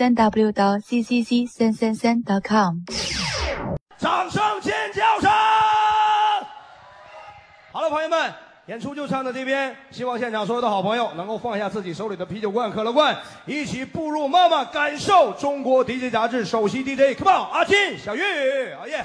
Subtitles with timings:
[0.00, 2.78] 三 w 到 c c c 三三三 .com。
[3.98, 5.30] 掌声尖叫声！
[7.70, 8.32] 好了，朋友们，
[8.64, 9.76] 演出就唱到这边。
[9.90, 17.14] 希望现场所有的好朋友能够放下自己手里的啤酒罐、可乐罐，一起步入妈妈，感受中国 DJ 杂志首席 DJ。
[17.18, 18.22] Come on，阿金、小玉，
[18.72, 19.02] 啊耶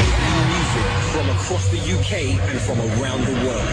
[1.12, 3.68] ！from across the UK and from around the world.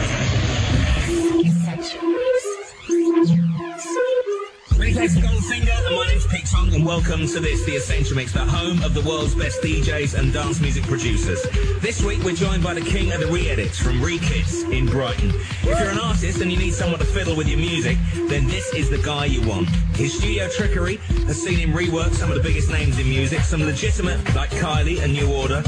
[4.91, 8.41] Thanks to Goldfinger, my name's Pete Tong, and welcome to this, the Essential Mix, the
[8.41, 11.41] home of the world's best DJs and dance music producers.
[11.81, 15.31] This week we're joined by the king of the re-edits from Re-Kids in Brighton.
[15.31, 18.75] If you're an artist and you need someone to fiddle with your music, then this
[18.75, 19.69] is the guy you want.
[19.95, 20.97] His studio trickery
[21.27, 25.01] has seen him rework some of the biggest names in music, some legitimate like Kylie
[25.01, 25.63] and New Order,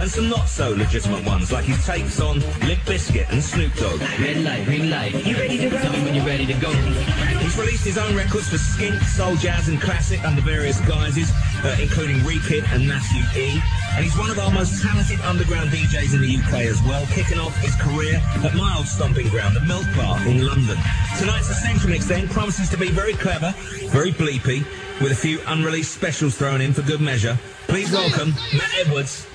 [0.00, 4.00] and some not so legitimate ones like his takes on Limp Biscuit and Snoop Dogg.
[4.20, 5.14] Red light, green light.
[5.26, 5.78] You ready to go?
[5.78, 6.70] Tell me when you're ready to go.
[6.72, 11.32] He's released his own records for Skink, Soul Jazz and Classic under various guises,
[11.64, 13.58] uh, including Rekid and Matthew E.
[13.96, 17.38] And he's one of our most talented underground DJs in the UK as well, kicking
[17.38, 20.76] off his career at my old stomping ground, the Milk Bar in London.
[21.18, 23.54] Tonight's Essential then promises to be very clever,
[23.88, 24.66] very bleepy,
[25.00, 27.38] with a few unreleased specials thrown in for good measure.
[27.68, 29.26] Please welcome Matt Edwards.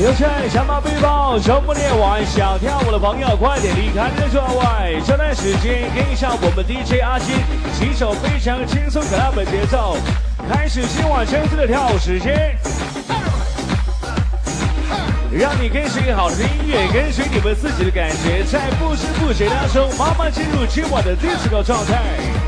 [0.00, 5.02] 有请小马背包，周末练完想跳舞的朋友，快点离开这座位。
[5.04, 7.34] 这段时间跟上我们 DJ 阿金
[7.74, 9.96] 几首非常轻松可爱的节奏，
[10.48, 12.56] 开始今晚真正的跳舞时间。
[15.32, 22.47] 让你跟随好的音乐，跟随你们自己的感觉，在不知不觉当中，慢慢进入今晚的 disco 状态。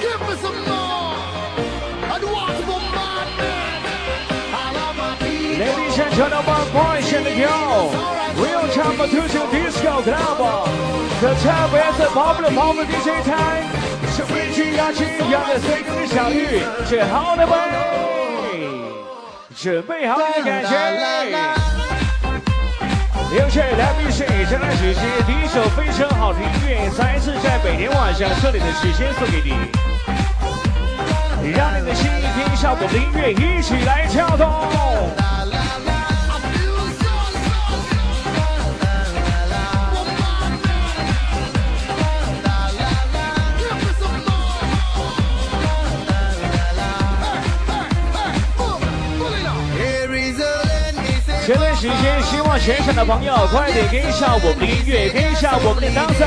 [5.91, 7.23] 现场的 one boys and
[8.73, 10.39] 唱《Matuto disco club
[11.19, 12.07] the top is the
[12.85, 13.67] dj time
[14.15, 17.45] 是微醺鸭群一的随风是小玉最好的
[19.53, 20.31] 准备好了吗？
[20.47, 20.69] 准备好了
[23.49, 24.73] 下来的必须来
[25.27, 29.41] 第一首非常好听音乐再次在每天晚上这里的时间送给
[31.43, 35.40] 你让你的心听一下我们的音乐一起来跳动
[51.81, 56.23] 时间，希望全场的朋友快点跟上我们的音乐，跟上我们的 dancer，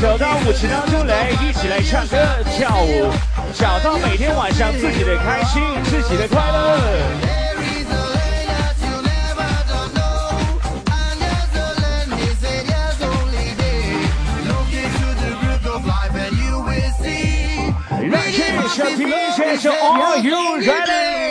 [0.00, 2.16] 走到舞池当中来，一起来唱歌
[2.56, 3.10] 跳舞，
[3.54, 6.78] 找到每天晚上自己的开心，自己的快乐。
[7.26, 8.46] There is a land
[20.14, 21.27] that you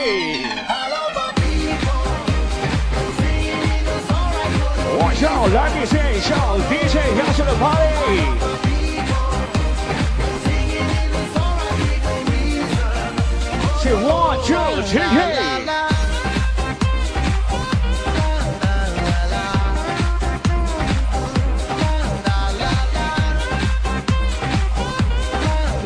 [5.53, 6.35] 来 DJ，笑
[6.69, 7.88] DJ，杨晨的 Party，
[13.81, 14.47] 是我主
[14.85, 14.97] 持。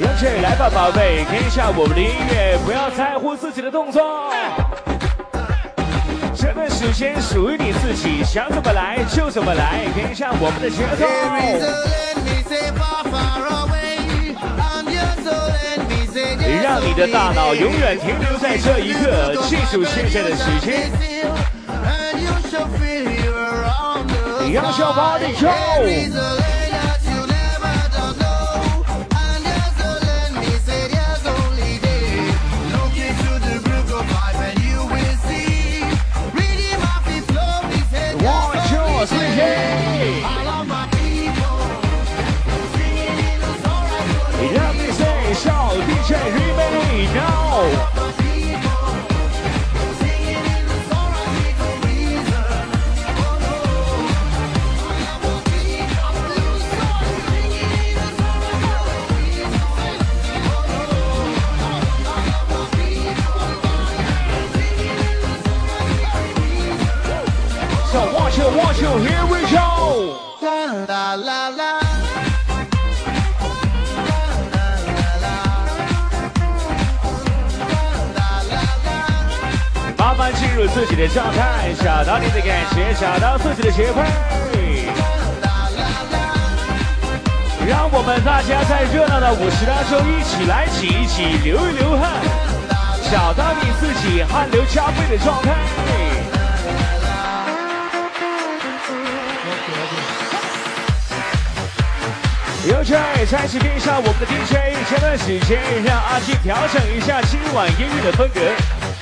[0.01, 4.01] 杨晨，来吧，宝贝，听一下我们的音乐，不要在乎自己的动作。
[6.53, 11.05] 这段时间属于你自己，想怎么来就怎么来，跟上我们的节奏。
[11.07, 11.61] away,
[16.61, 20.91] 让你的大脑永远停留在这一刻，记住现在的时间。
[21.71, 25.47] And you shall feel here around the 要小 party go。
[25.47, 26.60] There
[80.51, 84.03] 进入自己的状态，找到你的感觉，找到自己的节拍。
[87.65, 92.19] 让我们大家在热闹的舞池当中一起来挤一挤，流一流汗，
[93.09, 95.55] 找到你自己汗流浃背的状态。
[102.67, 102.95] 有请
[103.25, 108.41] 再次跟上我们的 DJ，前段时间让阿基调整一下今晚音乐的风格，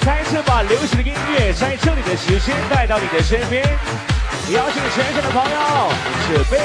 [0.02, 3.64] 再次把流行的音乐在这里的时间带到你的身边。
[4.52, 5.94] 邀请全场的朋友
[6.28, 6.58] 准备。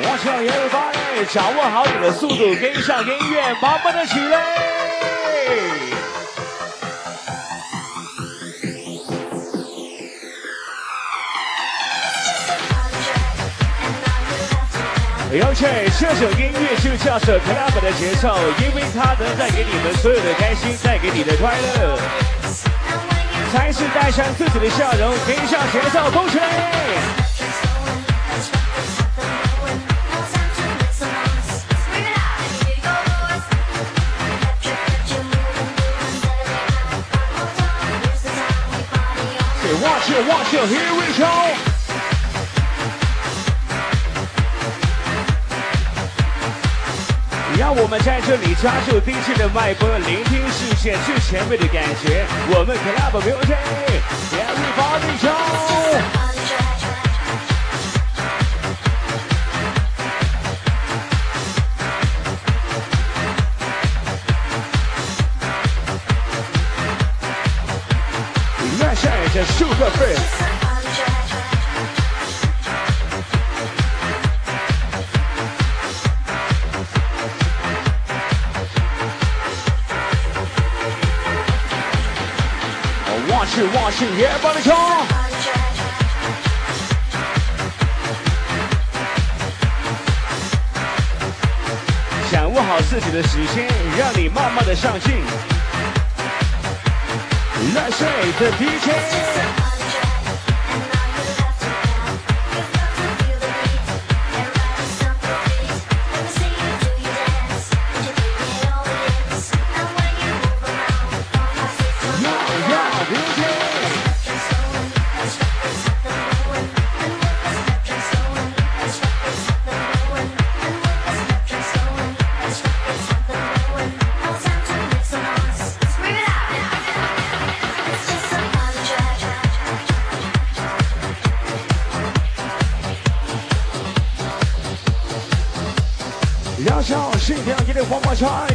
[0.00, 5.87] 我想 everybody 掌握好你的速度，跟上音乐，慢慢的起来。
[15.30, 15.68] 有请
[16.00, 21.98] 这首音乐就叫做 club 的节奏，因为它能带给你们所有的开心，带给你的快乐。
[23.52, 26.46] 再次带上自己的笑容，跟上节奏，动起来
[39.80, 41.67] watch it, watch it, here we go.
[47.68, 52.24] 让我们在这里抓住 DJ 的脉搏，聆听视线最前卫的感觉。
[52.48, 55.28] 我们 Club Music，Everybody go！
[68.78, 70.57] 那下一个 Super Fit。
[83.98, 84.72] 世界帮你冲。
[92.30, 93.66] 掌握好自己的时间，
[93.98, 95.16] 让你慢慢的上进。
[97.74, 98.06] 乱睡
[98.38, 99.57] 的 DJ。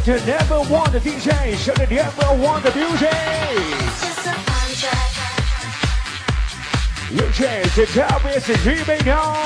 [0.04, 3.08] 黄花菜，to never want the DJ，show the never want the music。
[7.10, 9.36] 有请是特别是预备好。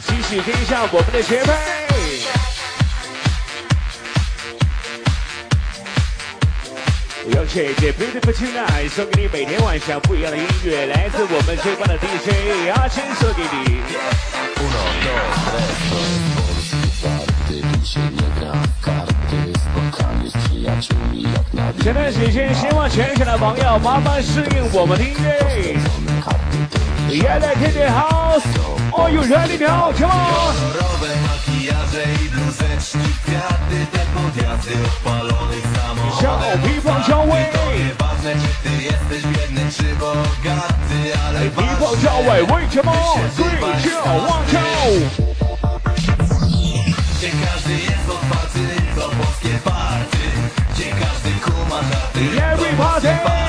[0.00, 1.77] 继续跟上我们的节拍。
[7.48, 13.80] 有请这 Beautiful Tonight 送给你每天晚上不一样的音乐，来自我们最棒的 DJ 阿谦送给你。
[21.82, 25.78] 前段时间，希望全场的朋友麻烦适应我们的音乐。
[27.08, 28.44] Yeah, let's hit the house.
[28.92, 29.90] Are you ready now?
[29.92, 30.54] Come on.
[33.28, 36.80] kwiaty, te podjazdy odpalonych samochodem I
[37.52, 41.76] to nieważne, czy ty jesteś biedny, czy bogaty Ale ważne,
[43.14, 43.22] się
[43.60, 43.80] tak
[47.16, 48.66] Gdzie każdy jest otwarty,
[48.96, 50.18] to polskie party.
[50.74, 53.47] Gdzie każdy kuma na tym, to polskie party.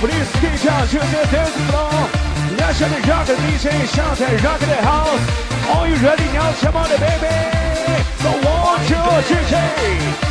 [0.00, 1.92] Please get down to the dance floor.
[2.56, 5.20] Let's have a rock and DJ shout and rock the house.
[5.76, 6.54] Are you ready now?
[6.54, 7.60] Come on, baby.
[8.22, 10.29] So one, two, three, three.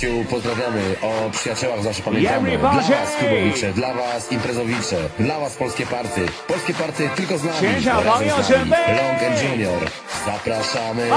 [0.00, 0.96] Przyjaciół pozdrawiamy.
[1.02, 2.58] O przyjaciołach zawsze pamiętamy.
[2.58, 6.26] Dla was klubowicze, dla was imprezowicze, dla was polskie party.
[6.48, 7.56] Polskie party tylko z nami.
[8.04, 8.70] Razem z nami.
[8.70, 9.90] Long and Junior.
[10.26, 11.10] Zapraszamy.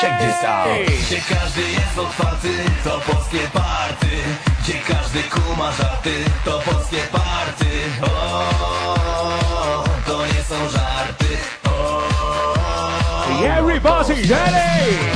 [0.00, 0.68] Check this out.
[1.06, 2.48] Gdzie każdy jest otwarty,
[2.84, 4.06] to polskie party
[4.62, 6.10] Gdzie każdy kuma żarty,
[6.44, 7.66] to polskie party
[8.02, 11.26] O, to nie są żarty
[11.64, 12.02] O,
[13.58, 15.15] Everybody ready?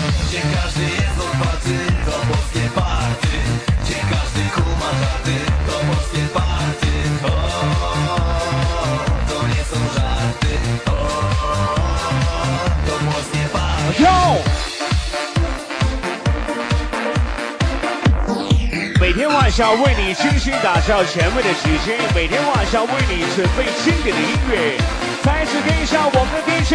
[19.59, 24.79] 为你精心打造前卫的时间，每天晚上为你准备经典的音乐。
[25.23, 26.75] 再次跟一下我们的 DJ，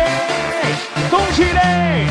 [1.09, 2.05] 动起来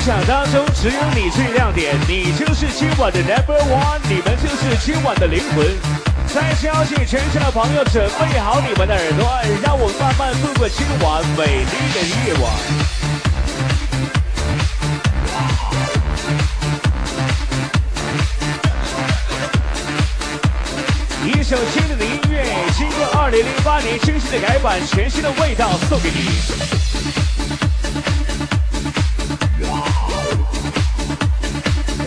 [0.00, 5.66] 场当中只有你最亮点，你就是今晚的 number one，你们就是今晚的灵魂。
[6.26, 9.28] 再次邀请全场的朋友准备好你们的耳朵，
[9.62, 12.50] 让我慢慢度过今晚美丽的夜晚。
[21.26, 22.44] 一首经典的音乐，
[22.76, 26.89] 经过二零零八年精心的改版，全新的味道送给你。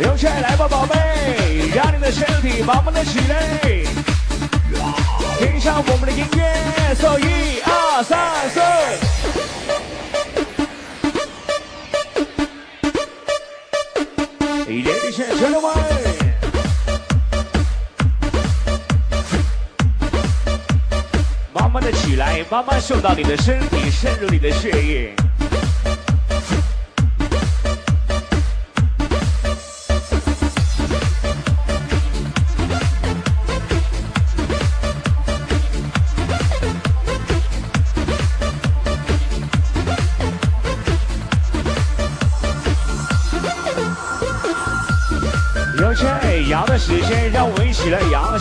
[0.02, 3.70] 有请来吧，宝贝，让你的身体慢慢的起来，
[5.38, 8.60] 听上我们的音乐，走一二三四。
[14.66, 15.70] Ladies and gentlemen，
[21.54, 25.23] 慢慢的起来，慢慢送到你的身体，渗入你的血液。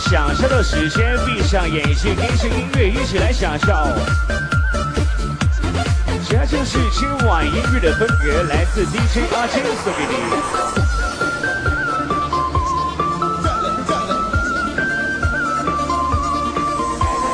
[0.09, 3.73] 享受的时间，闭上眼睛，跟着音乐一起来享受。
[6.29, 10.13] 这就是今晚音乐的风格，来自 DJ 阿坚送给你。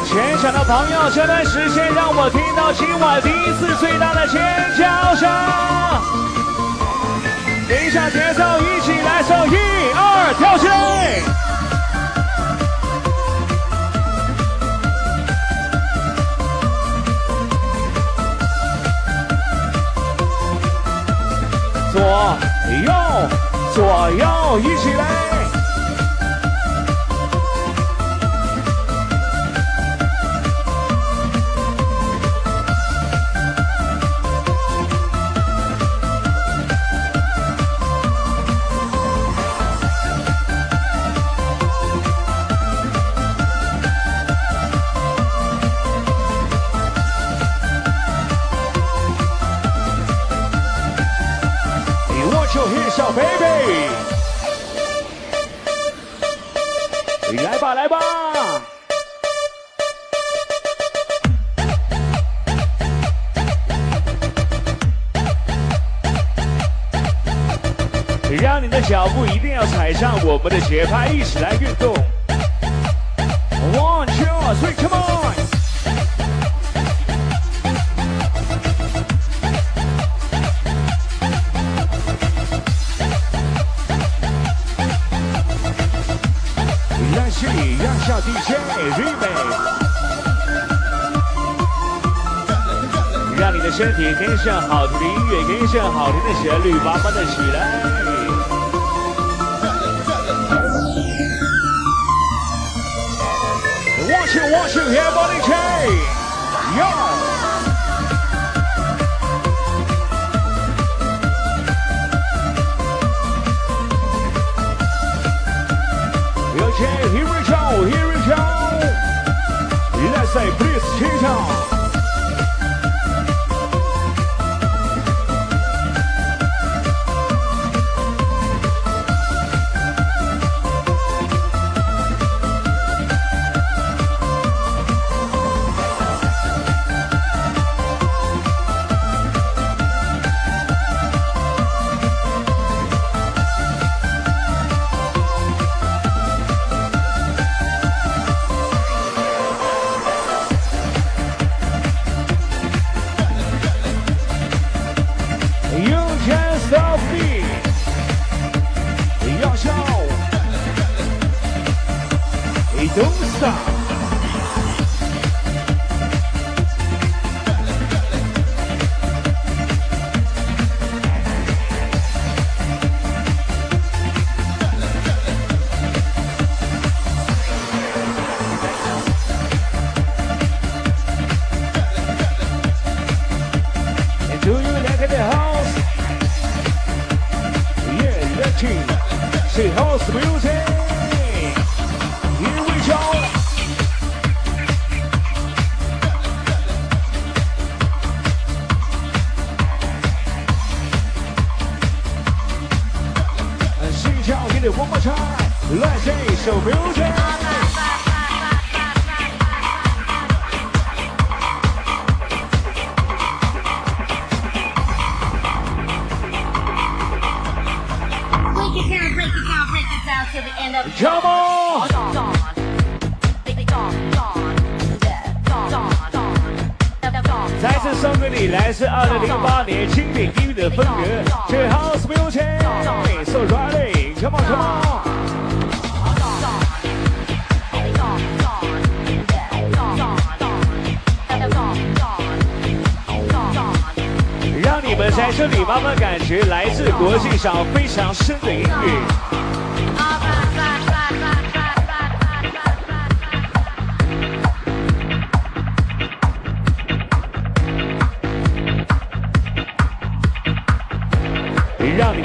[0.08, 4.42] 全场的朋友，这段时间让我听到今晚第一次最大的尖
[4.78, 5.30] 叫声。
[7.68, 9.58] 跟上节奏，一起来走，一
[9.96, 11.39] 二，跳起来！
[24.02, 25.39] 我要，一起来。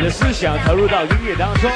[0.04, 1.70] 的思想投入到音乐当中。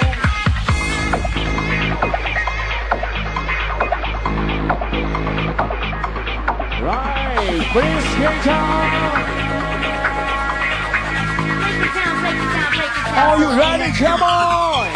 [6.83, 8.69] Right, please get down.
[13.17, 14.89] Are you ready, come on?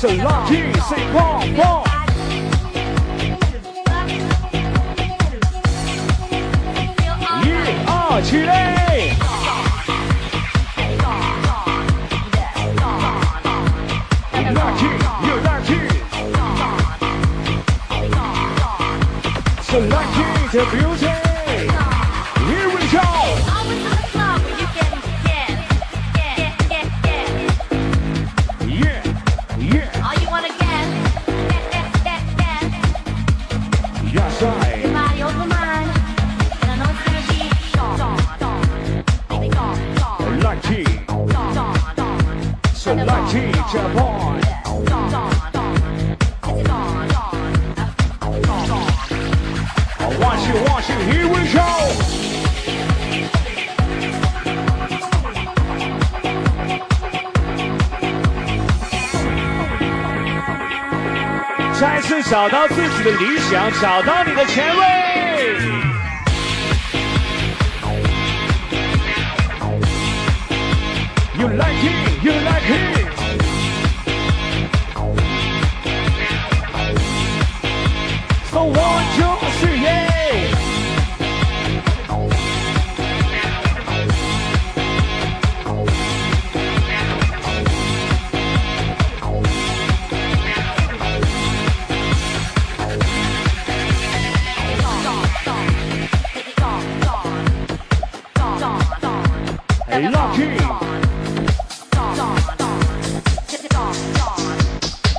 [0.00, 1.87] One, two, three, one, one.
[8.20, 9.06] 起来！
[14.32, 14.84] 有大气，
[15.28, 15.72] 有大气，
[19.72, 20.16] 有大气
[20.56, 21.17] 的表演。
[63.50, 64.87] 想找到你的前卫。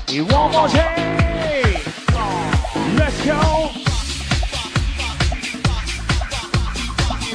[0.07, 0.77] 你忘不记
[2.97, 3.69] ？Let's go。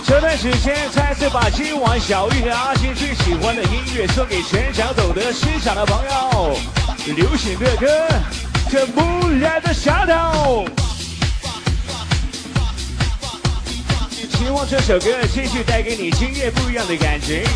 [0.07, 6.57] 这段时间，再次把今晚小玉和阿信最喜欢的音乐送给全场懂得欣赏的朋友。
[7.15, 7.87] 流行乐歌，
[8.71, 10.17] 《这木然的夏天》。
[14.45, 17.47] 希望这首歌继续带给你今夜不一样的感觉。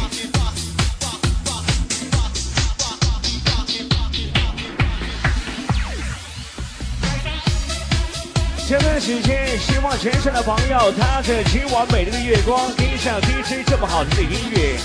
[8.66, 14.78] 这段时间，希望全场的朋友踏着今晚美丽的月光，听上 DJ 这么好听的音乐，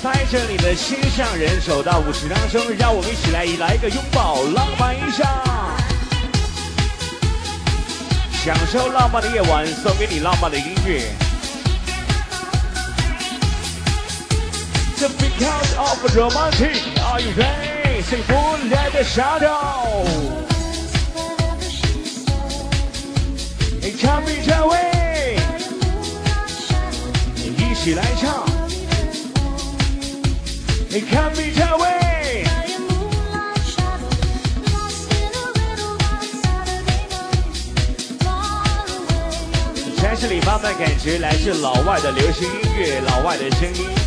[0.00, 5.26] 带着你的心上人走到舞池当中，让我们一起来来一个拥抱，浪漫一下，
[8.44, 11.27] 享受浪漫的夜晚，送给你浪漫的音乐。
[15.38, 18.02] Because of romantic, are you ready?
[18.02, 20.04] Say moonlight shadow.
[23.80, 25.36] 你看比这位，
[27.56, 28.44] 一起来唱。
[30.88, 32.44] 你看比这位，
[39.96, 43.97] 城市里慢慢感觉来自老外的流行音乐，老外的声音。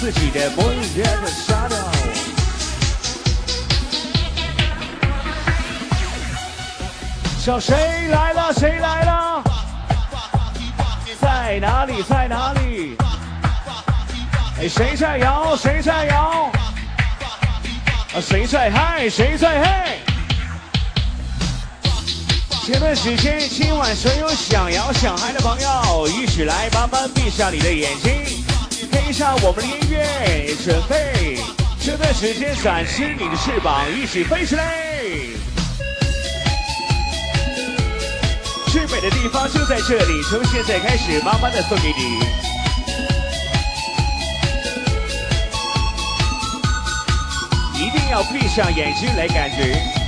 [0.00, 1.76] 自己的 Moonlight Shadow。
[7.44, 8.50] 叫谁来了？
[8.54, 9.44] 谁来了？
[11.20, 12.02] 在哪里？
[12.02, 12.96] 在哪里？
[14.70, 15.54] 谁在摇？
[15.54, 16.50] 谁在摇？
[18.14, 19.06] 啊，谁在嗨？
[19.10, 19.98] 谁在嗨？
[22.64, 28.29] 前段时间，今晚所有想摇想嗨的朋友，一起来慢慢闭上你的眼睛，
[29.10, 31.36] 听上我们的音乐，准备
[31.80, 34.78] 这段时间展示你的翅膀，一起飞起来。
[38.68, 42.20] 最美的地方就在这里，从现在开始，慢慢的送给你。
[47.84, 49.99] 一定要闭上眼睛来感觉。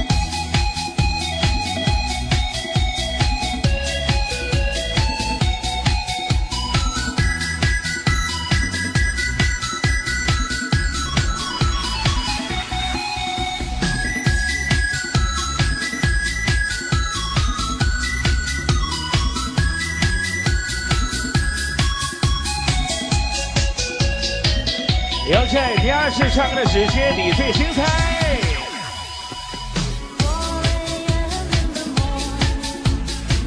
[25.43, 27.83] 要在第二次唱歌的时间，你最精彩。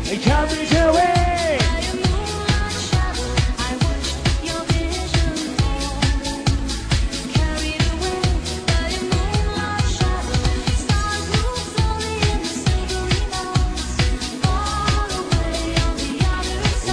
[0.04, 1.00] 你看比这位，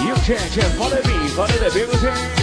[0.07, 2.42] 用圈圈 follow me follow the beauty。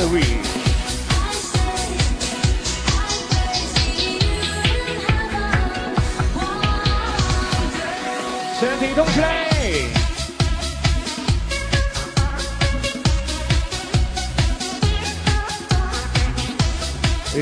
[0.00, 0.20] Have her only we。
[8.58, 9.46] 身体动起来。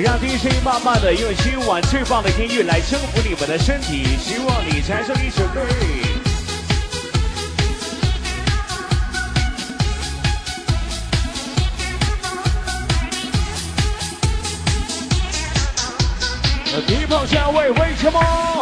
[0.01, 6.08] 让 DJ 慢慢的用今晚最棒的音乐来征服你们的身体，希望你产生一首歌。
[18.09, 18.58] Come on.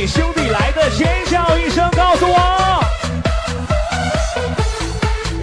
[0.00, 2.82] 给兄弟来个尖叫一声告诉我。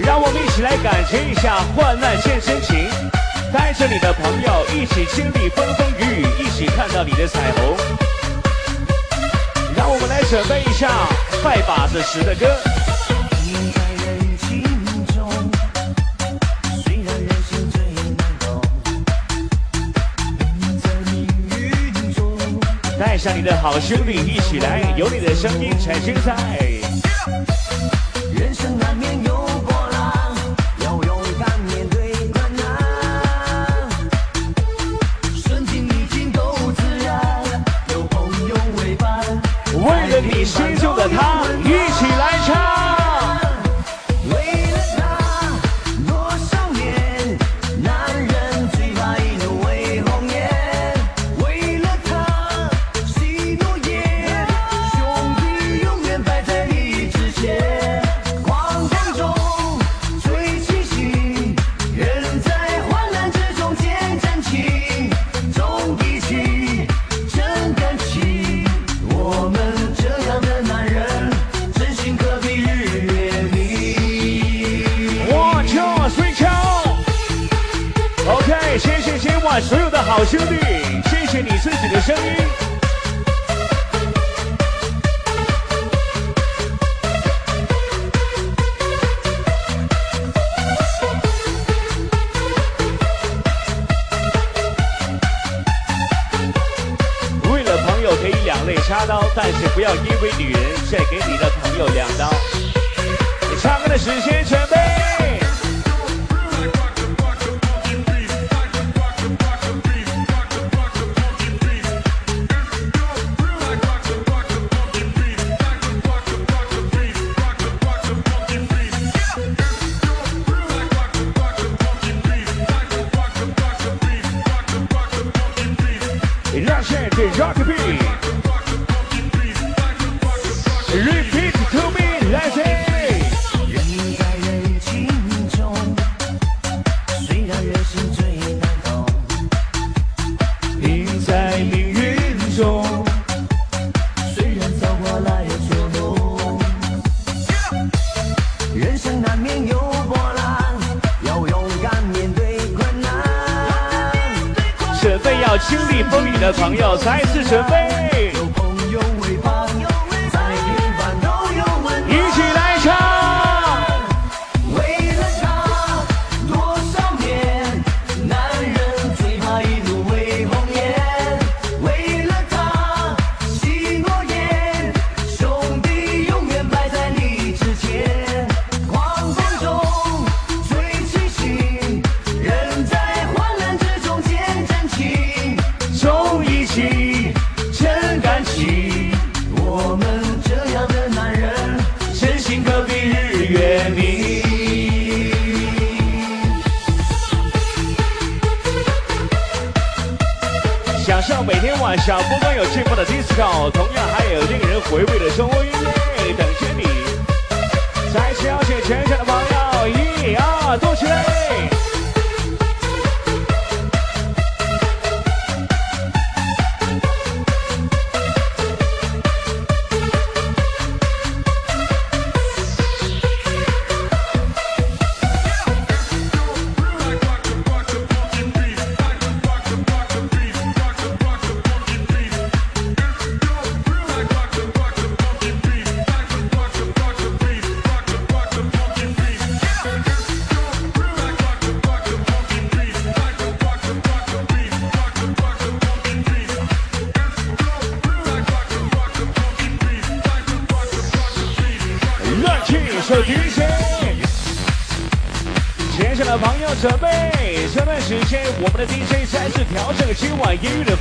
[0.04, 2.90] 让我们一起来感觉一下患难见真情。
[3.54, 7.78] 带着你的朋友一起经历风风雨雨一起看到你的彩虹。
[9.76, 10.90] 让我们来准备一下
[11.44, 12.87] 拜把子时的歌。
[23.28, 26.34] 让你的好兄弟一起来，有你的声音，产生在。
[98.82, 100.62] 插刀但是不要因为女人
[100.92, 102.30] 再给你的朋友两刀。
[103.50, 105.47] 你唱歌的时间准备。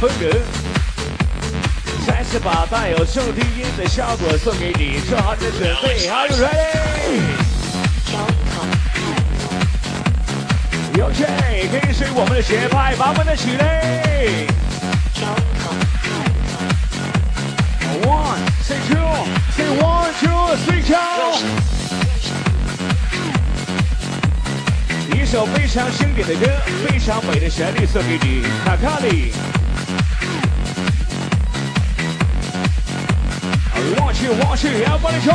[0.06, 0.30] 晚音乐的风格，
[2.06, 6.36] 再次把带有重低音的效果送给你，做好你的准备，Are you
[10.94, 14.46] ready？OK，跟随我们的节拍，把我们的起来。
[18.04, 20.94] One, say two, say one, two, three, go。
[25.12, 26.46] 一首非常经典的歌，
[26.86, 29.32] 非常美的旋律送给你，卡卡里。
[34.28, 35.32] One, two，要帮你冲。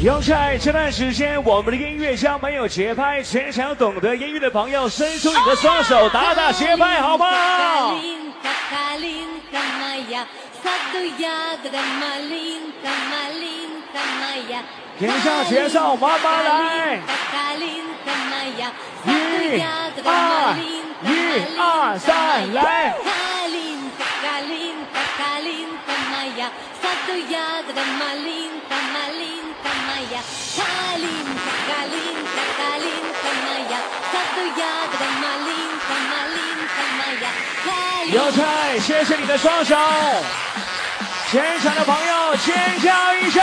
[0.00, 7.96] 又在这段时间，我们的音乐将没有节拍，全场懂得音乐的朋友，伸出你的双手，打打节拍，好不好？
[14.98, 17.00] 停下，节上，慢慢来。
[19.04, 19.08] 一、
[20.04, 20.56] 二、
[21.04, 21.06] 一、
[21.58, 22.94] 二、三，来。
[38.10, 39.76] 有请，谢谢你的双手。
[41.30, 43.42] 现场的朋友尖叫一声！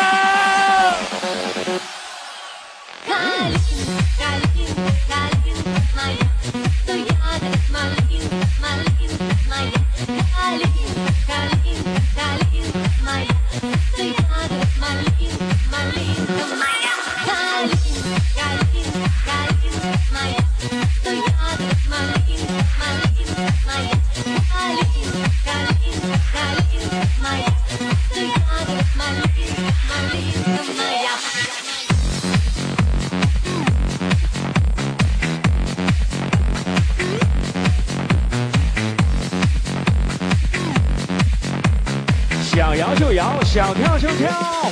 [43.56, 44.30] 想跳就跳，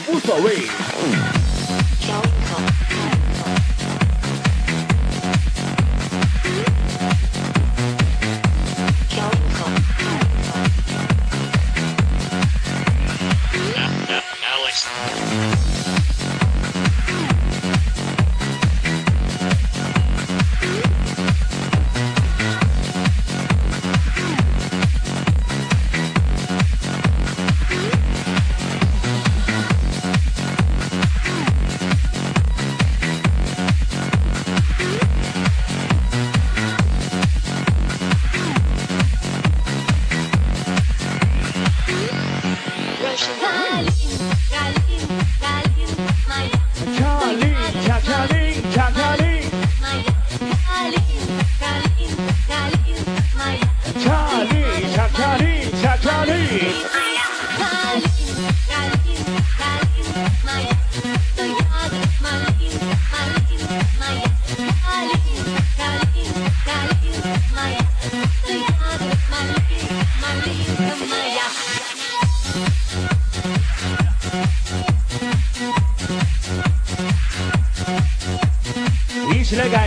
[0.10, 0.68] 无所谓。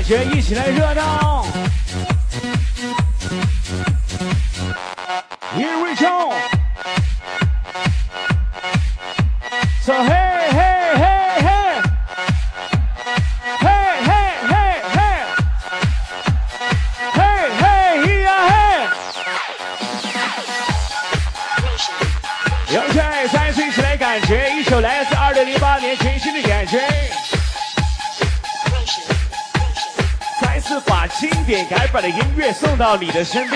[0.06, 1.25] 姐一起来热闹。
[33.16, 33.55] Yes.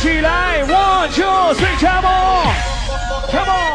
[0.00, 3.69] 起来，One two three，Come on，Come on。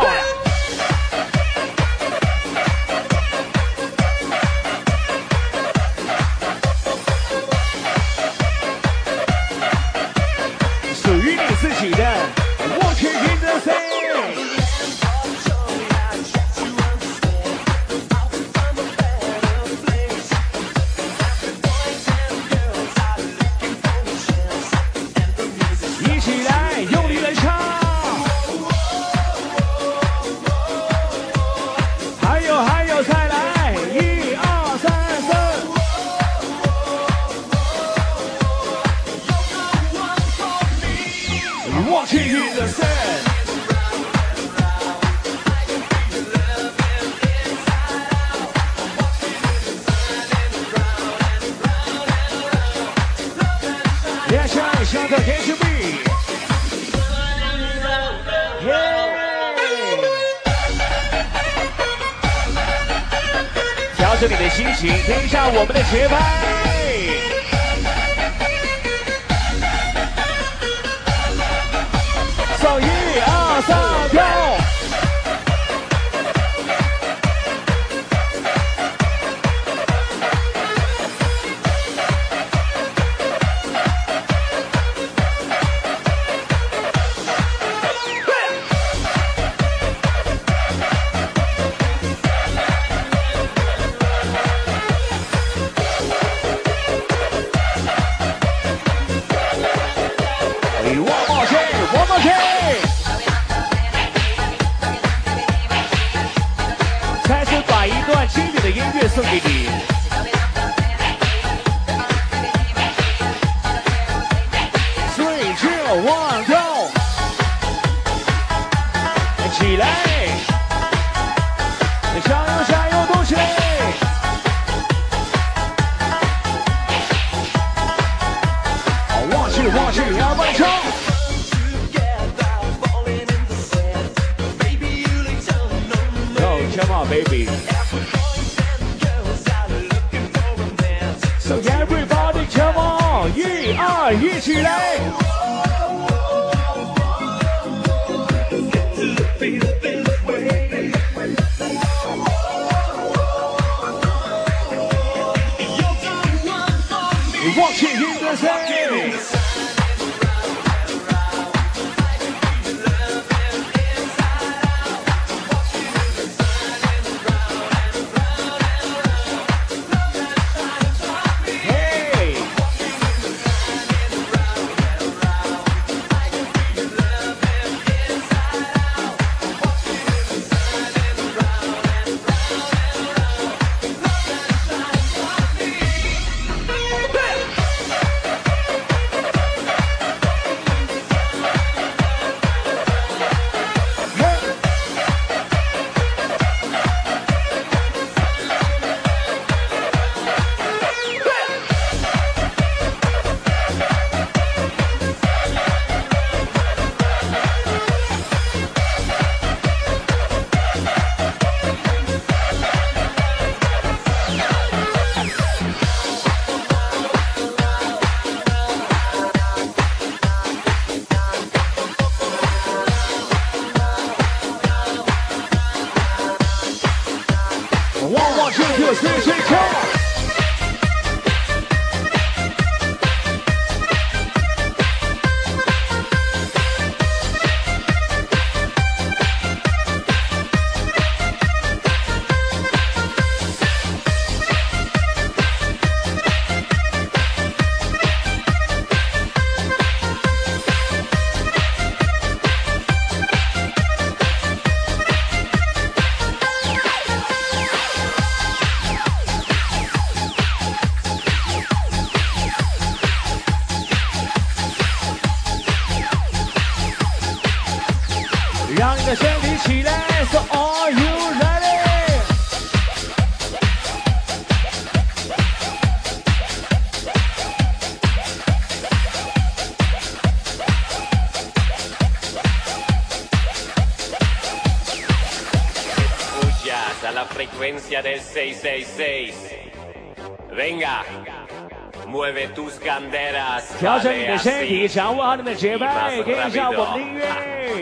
[294.87, 297.25] 掌握好你们的节拍，más 跟上我们的音乐。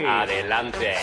[0.08, 0.96] Adelante.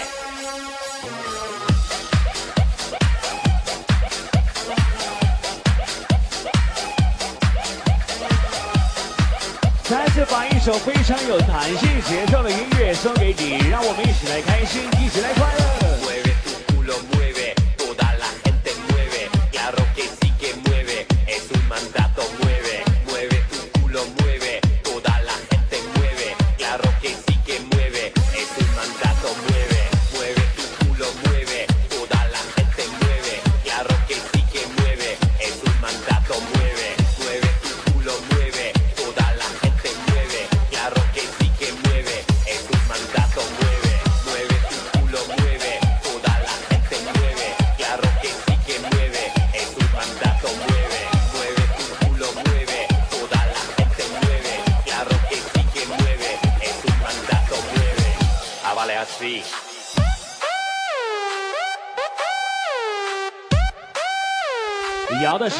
[9.84, 15.89] 再次把一首非常有弹性节奏的音乐送给你，让我们一起来开心，一起来快乐。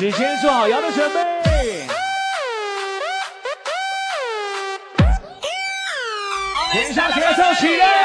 [0.01, 1.87] 时间，做好摇的准备。
[6.73, 8.00] 天上节奏起来！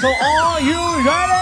[0.00, 1.39] So are you ready？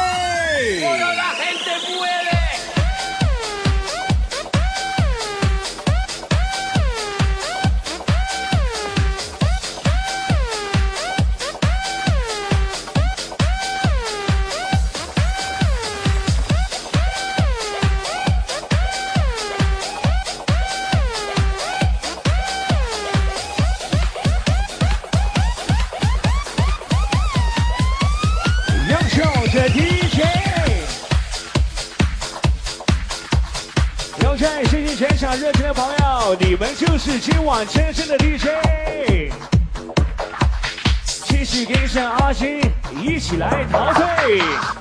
[37.64, 39.32] 天生的 DJ，
[41.04, 42.60] 继续跟上阿星，
[43.02, 44.77] 一起来陶醉。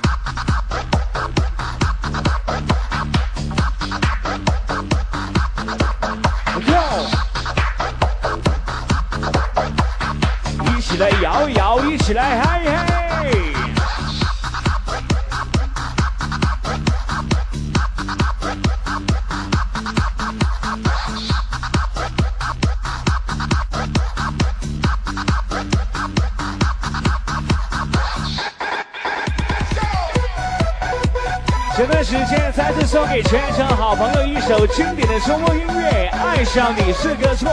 [34.48, 37.50] 首经典的中国音乐，《爱上你是个错》。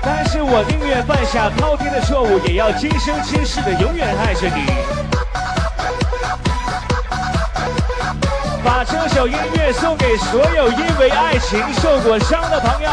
[0.00, 4.64] 但是我宁愿犯下滔天的错误，也要今生今世的永远爱着你。
[8.64, 12.90] 把这首音乐送给所有因为爱情受过伤的朋友，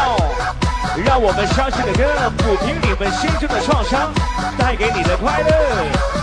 [1.06, 2.04] 让我们伤心的歌
[2.36, 4.12] 抚平你们心中的创伤，
[4.58, 6.15] 带给你的快乐。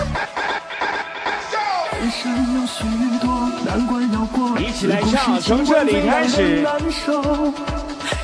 [4.83, 6.61] 起来唱，从这里开始。
[6.61, 7.53] 难受。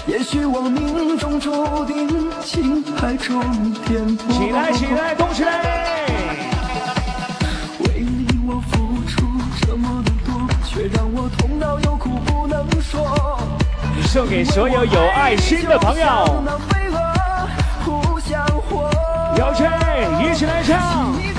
[0.06, 3.42] 也许我命中注定情海中
[3.88, 4.28] 颠簸。
[4.34, 5.62] 起来，起来，动起来！
[7.80, 9.26] 为你我付出
[9.62, 10.36] 这么的多，
[10.68, 13.40] 却让我痛到有苦不能说。
[14.08, 16.44] 送给所有有爱心的朋友。
[16.68, 17.00] 飞蛾
[17.86, 18.92] 互相活。
[19.38, 19.66] 有请，
[20.30, 21.39] 一起来唱。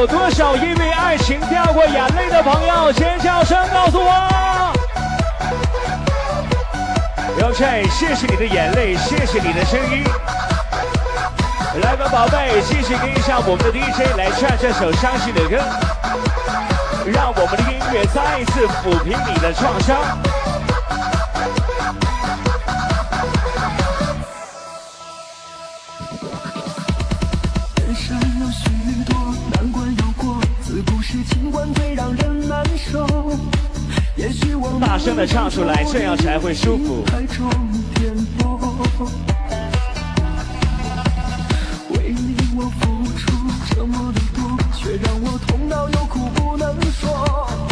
[0.00, 4.72] 有多少因为爱情掉过眼泪的朋友，尖叫声告诉我。
[7.38, 10.02] 有请，谢谢你的眼泪，谢谢你的声音。
[11.82, 15.62] 来吧，宝贝，继续跟上我们的 DJ 来唱这首伤心的歌，
[17.04, 19.98] 让我们的音乐再一次抚平你的创伤。
[35.00, 37.04] 声的唱出来，这样才会舒服。
[44.76, 47.69] 却让我痛到有苦不能说。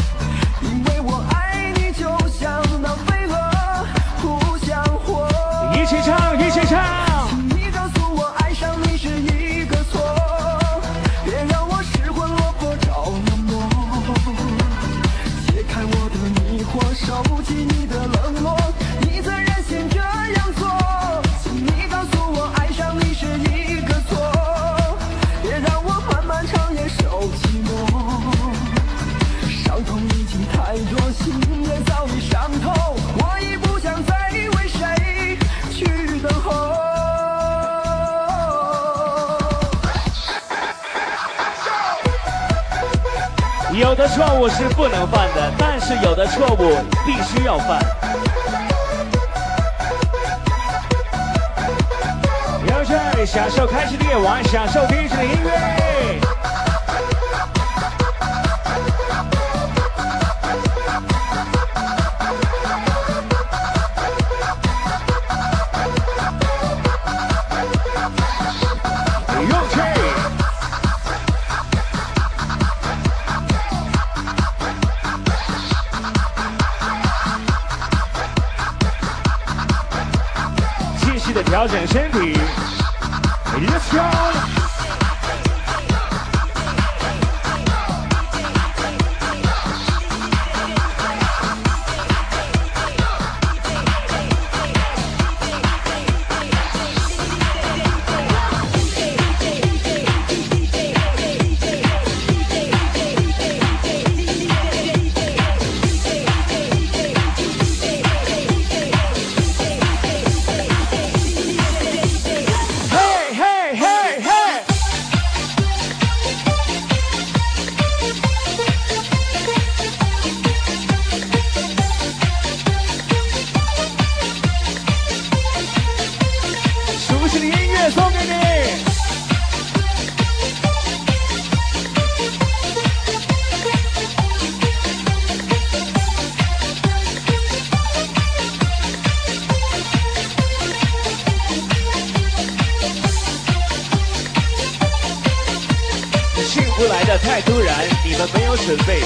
[146.79, 147.75] 幸福来的太突然，
[148.05, 149.03] 你们没有准备。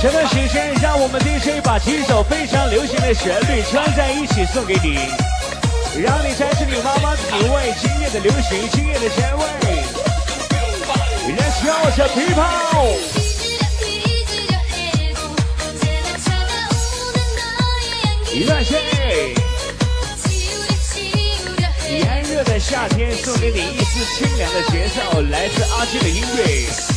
[0.00, 5.00] 这段时间，让我们 DJ 把几首非常流行的旋律串在一起送给你，
[6.00, 9.44] 让你在这里慢慢体味今夜的流行，今夜的甜味。
[11.36, 13.27] Let's go，小皮炮！
[18.32, 19.34] 一段旋律，
[21.90, 26.87] 炎热的夏天送给你一丝清凉的节奏，来自阿基的音乐。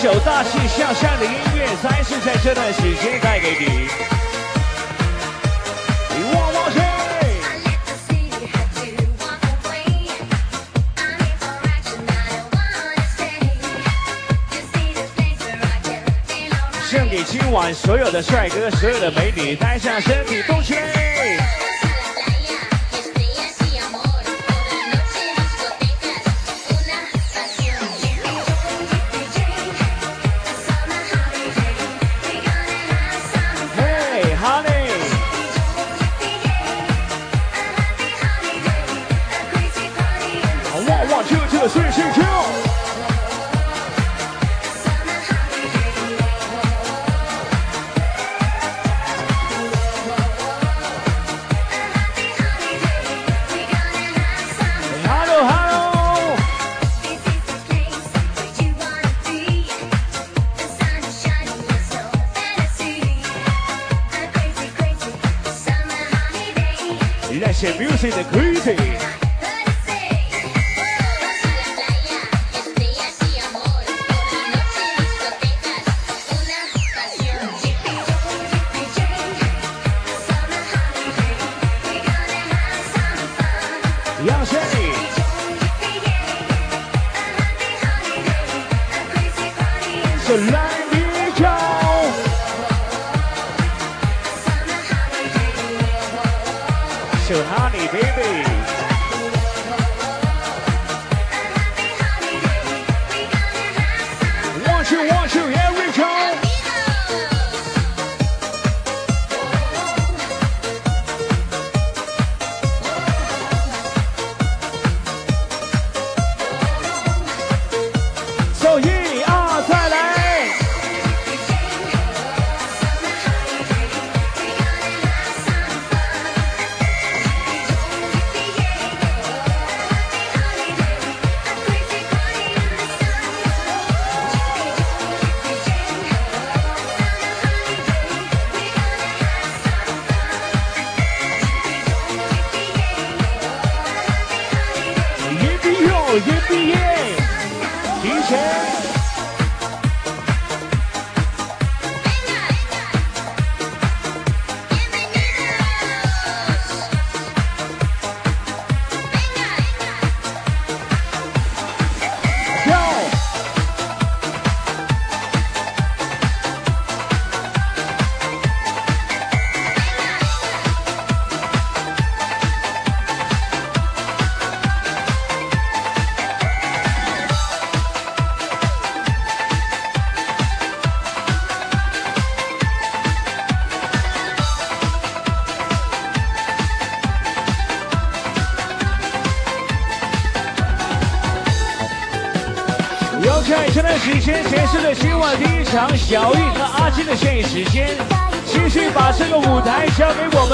[0.00, 3.86] 首大气向上的音乐，才是在这段时间带给你。
[6.16, 6.80] 一望望去。
[16.88, 20.99] 献给今晚所有的帅哥，所有的美女，带上身体动起来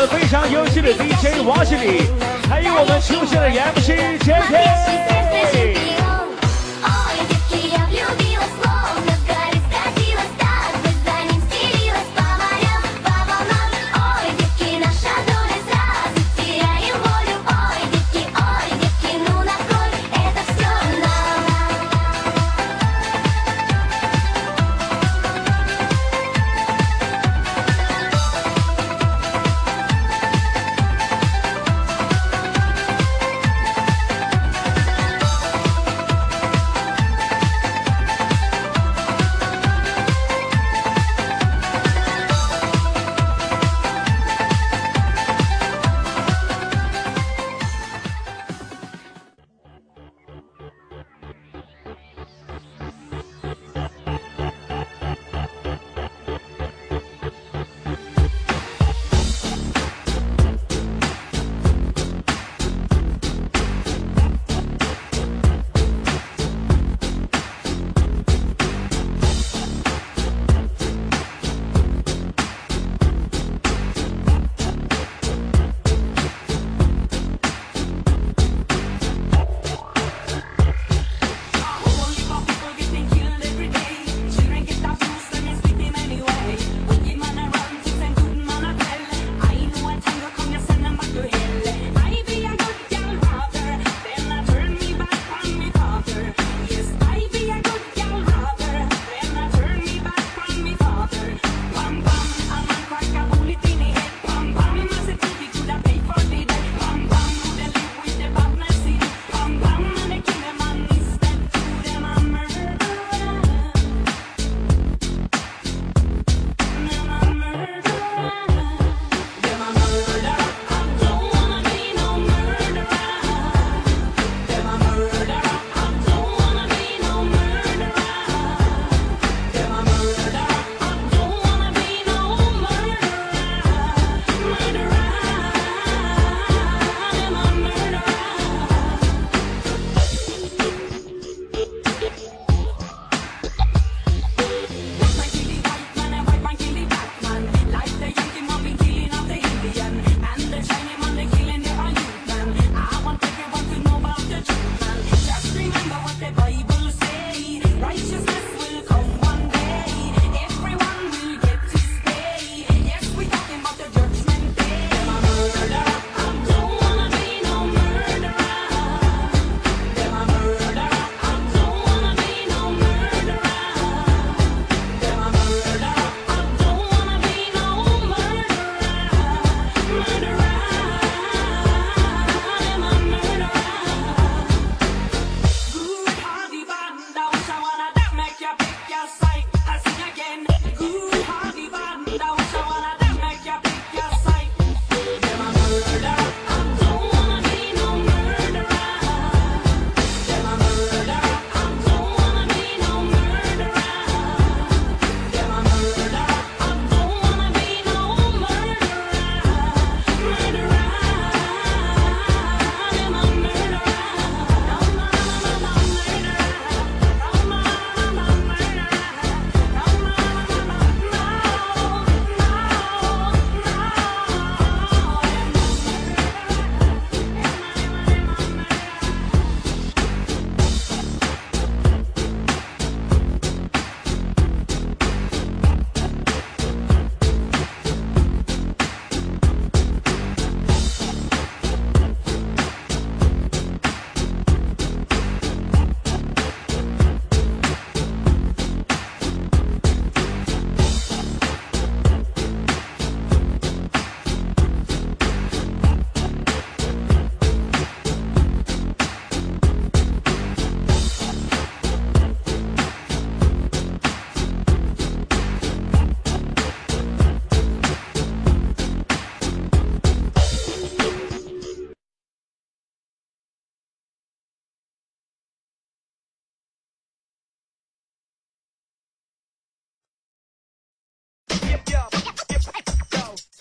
[0.06, 2.02] 非常优秀的 DJ 王经理，
[2.48, 3.90] 还有我们出现的 MC
[4.22, 5.85] jk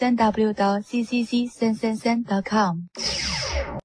[0.06, 3.15] 三 w 到 ccc 三三三 .com。